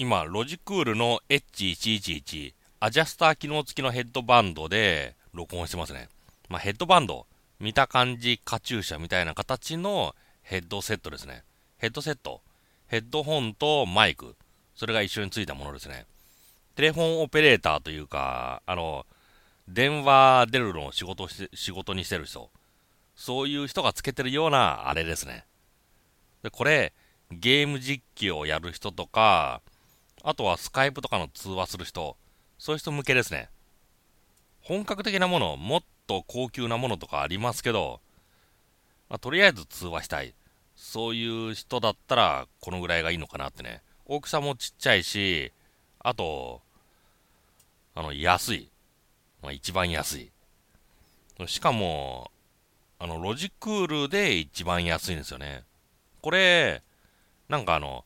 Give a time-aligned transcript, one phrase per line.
[0.00, 6.08] 今、ロジクールの H111 アジャスター機能付きのヘッドバンドで録音してますね。
[6.48, 7.26] まあ、ヘッドバンド、
[7.58, 11.44] 見た感じカチューシャみたいな形のヘッドセットですね。
[11.76, 12.40] ヘッドセット。
[12.88, 14.36] ヘッドホンとマイク。
[14.74, 16.06] それが一緒についたものですね。
[16.76, 19.04] テレフォンオペレーターというか、あの、
[19.68, 22.48] 電話出るのを仕事し仕事にしてる人。
[23.16, 25.44] そういう人がつけてるようなあれですね。
[26.42, 26.94] で、これ、
[27.30, 29.60] ゲーム実況をやる人とか、
[30.22, 32.16] あとはスカイプとかの通話する人、
[32.58, 33.48] そういう人向けですね。
[34.62, 38.00] 本格的なもの、もっと高級なものとかありますけど、
[39.08, 40.34] まあ、とりあえず通話したい。
[40.76, 43.82] そういう人だったら、このぐらいがいいのかなってね。
[44.06, 45.52] 大きさもちっちゃいし、
[45.98, 46.62] あと、
[47.94, 48.70] あの、安い。
[49.42, 50.30] まあ、一番安い。
[51.46, 52.30] しかも、
[52.98, 55.64] あの、ロジクールで一番安いんですよね。
[56.20, 56.82] これ、
[57.48, 58.04] なんかあの、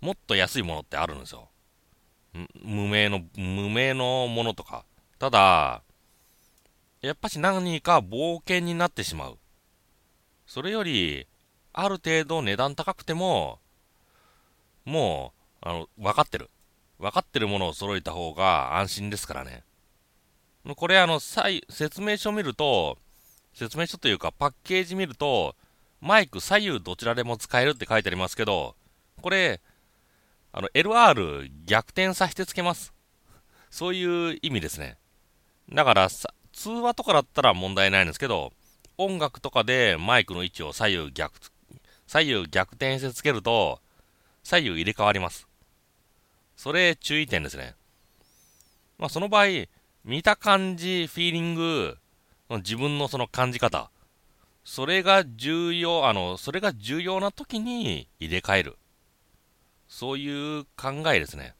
[0.00, 1.48] もっと安いものってあるんですよ。
[2.62, 4.84] 無名の、無名のものとか。
[5.18, 5.82] ただ、
[7.00, 9.38] やっぱし何か冒険になってしまう。
[10.46, 11.26] それより、
[11.72, 13.58] ある程度値段高くても、
[14.84, 16.50] もう、あの、分かってる。
[16.98, 19.64] 分かってるものを揃えた方が安心ですからね。
[20.76, 22.98] これあの、説明書見ると、
[23.54, 25.54] 説明書というかパッケージ見ると、
[26.00, 28.74] マイク左右どちらでも使えるって書いてありますけど、
[29.22, 29.60] これ、
[30.58, 32.94] あの、LR 逆転させてつけます。
[33.68, 34.96] そういう意味ですね。
[35.70, 38.54] だから通話とかだったら問題ないんですけど、
[38.96, 41.34] 音楽とかでマイクの位置を左右逆、
[42.06, 43.80] 左右逆転してつけると、
[44.44, 45.46] 左右入れ替わります。
[46.56, 47.74] それ注意点ですね。
[48.96, 49.66] まあその場合、
[50.06, 51.98] 見た感じ、フィーリング、
[52.48, 53.90] 自分のその感じ方、
[54.64, 58.78] それが重要、あの、それが重要な時に入れ替える。
[59.88, 61.54] そういう考えですね。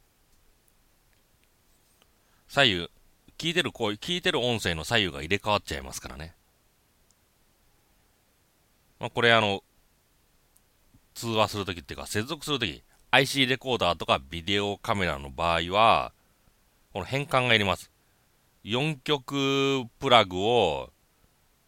[2.49, 2.91] 左右、
[3.39, 6.35] 聞いてる声、聞いてる音声の左右が入れ替わっちゃいますからね。
[8.99, 9.63] まあ、これあの、
[11.15, 16.13] 通話するときっていうか、接続するとき、IC レコーダーとかビデオカメラの場合は、
[16.93, 17.91] この変換がいります。
[18.65, 20.91] 4極プラグを、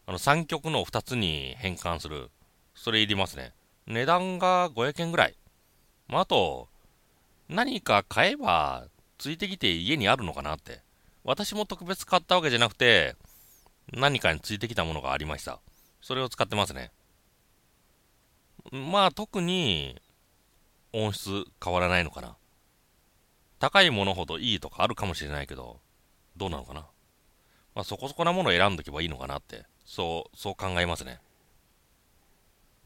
[0.06, 2.30] あの3極の2つに変換する。
[2.74, 3.52] それいりますね。
[3.86, 5.36] 値段が500円ぐらい。
[6.08, 6.68] まあ、あと、
[7.48, 8.86] 何か買えば、
[9.18, 10.80] ついてきて家にあるのかなって。
[11.24, 13.16] 私も特別買ったわけじゃなくて、
[13.92, 15.60] 何かについてきたものがありました。
[16.00, 16.90] それを使ってますね。
[18.70, 20.00] まあ特に
[20.92, 22.36] 音質変わらないのかな。
[23.58, 25.80] 高いものほどいいとかあるかもしれないけど、
[26.36, 26.86] どうなのかな。
[27.74, 31.20] まあそこそこなものを選んどけばいいのかなって、そう、そう考えますね。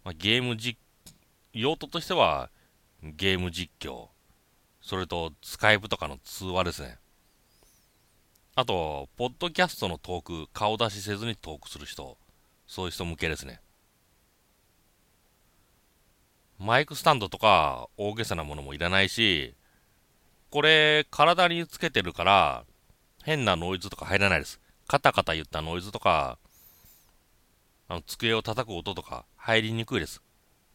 [0.05, 0.79] まあ、ゲーム実、
[1.53, 2.51] 用途としては
[3.03, 4.09] ゲーム実況、
[4.81, 6.99] それとスカイプとかの通話ですね。
[8.55, 12.17] あと、ポッドキャストのトーク、顔出しせずにトークする人、
[12.67, 13.61] そういう人向けですね。
[16.59, 19.55] マイクスタンドとか大げさなものもいらないし、
[20.51, 22.65] これ、体につけてるから、
[23.25, 24.61] 変なノイズとか入らないです。
[24.87, 26.39] カタカタ言ったノイズとか、
[27.89, 30.23] あの、机を叩く音とか入りにくいです。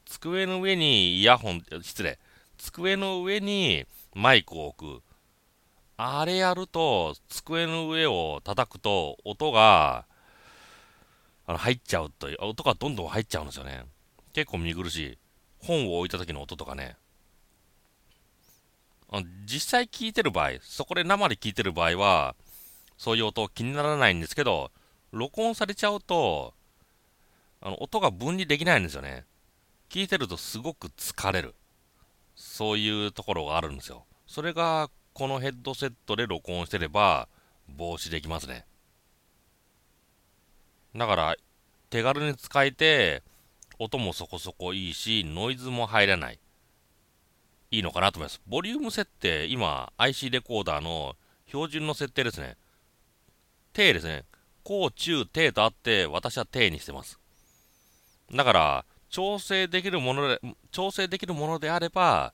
[0.08, 2.18] 机の上にイヤホン、失礼。
[2.58, 3.86] 机の上に
[4.16, 5.04] マイクを置く。
[5.98, 10.06] あれやると、机の上を叩くと、音が、
[11.46, 13.84] あの、入っちゃうという、音がどんどん入っちゃうんですよね。
[14.34, 15.18] 結構見苦しい。
[15.60, 16.96] 本を置いた時の音とかね。
[19.46, 22.36] 実際聞いてる場合、そこで生で聞いてる場合は、
[22.98, 24.72] そういう音気にならないんですけど、
[25.12, 26.54] 録音されちゃうと、
[27.62, 29.26] あの、音が分離できないんですよね。
[29.90, 31.56] 聞いてるとすごく疲れる。
[32.36, 34.06] そういうところがあるんですよ。
[34.28, 37.28] それがこのヘッドセットで録音してれば
[37.68, 38.66] 防止できますね。
[40.96, 41.36] だから
[41.90, 43.24] 手軽に使えて
[43.80, 46.40] 音もそこそこいいしノイズも入らない。
[47.72, 48.42] いいのかなと思います。
[48.48, 51.16] ボリューム設定、今 IC レコーダーの
[51.48, 52.56] 標準の設定ですね。
[53.74, 54.26] 低ですね。
[54.64, 57.20] 高中低とあって私は低にしてます。
[58.34, 60.40] だから調整できるもので、
[60.72, 62.34] 調整できるものであれば、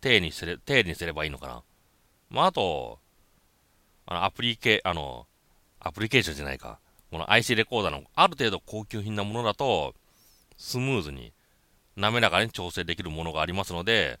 [0.00, 1.62] 低にすれ、低にすればいいのかな。
[2.28, 2.98] まあ、あと、
[4.06, 5.26] あの、アプリケ、あの、
[5.80, 6.78] アプリケーションじゃないか。
[7.10, 9.94] この IC レコーダーのある程度高級品なものだと、
[10.56, 11.32] スムーズに、
[11.96, 14.18] 滑らかに調整できるものがありますので、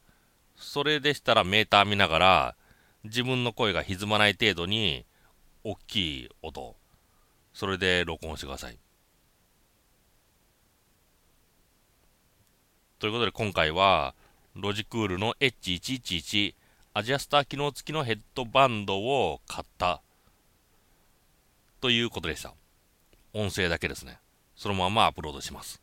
[0.56, 2.56] それでしたらメーター見ながら、
[3.04, 5.04] 自分の声が歪まない程度に、
[5.64, 6.76] 大きい音、
[7.52, 8.78] それで録音してください。
[13.02, 14.14] ということで今回は、
[14.54, 16.54] ロジクールの H111
[16.94, 20.00] アジャスター機能付きのヘッドバンドを買った
[21.80, 22.54] ということでした。
[23.32, 24.20] 音声だけですね。
[24.54, 25.82] そのままアップロードします。